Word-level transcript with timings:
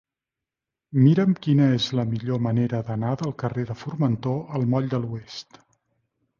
Mira'm 1.07 1.35
quina 1.47 1.67
és 1.73 1.89
la 1.99 2.07
millor 2.15 2.41
manera 2.47 2.81
d'anar 2.89 3.13
del 3.21 3.37
carrer 3.45 3.69
de 3.73 3.79
Formentor 3.85 4.43
al 4.59 4.69
moll 4.75 4.93
de 4.97 5.05
l'Oest. 5.07 5.65